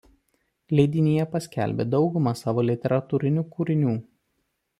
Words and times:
Leidinyje 0.77 1.25
paskelbė 1.35 1.87
daugumą 1.91 2.33
savo 2.41 2.65
literatūrinių 2.71 3.45
kūrinių. 3.55 3.95